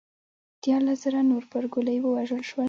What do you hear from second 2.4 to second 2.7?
شول